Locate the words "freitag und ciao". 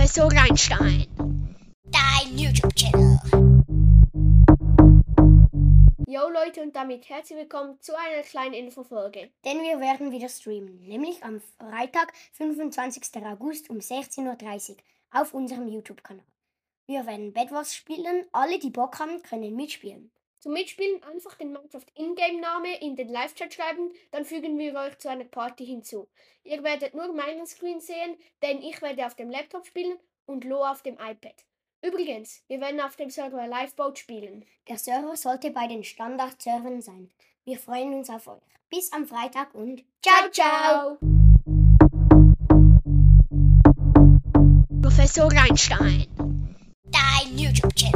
39.06-40.30